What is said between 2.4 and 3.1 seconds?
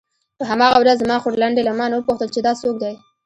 دا څوک دی.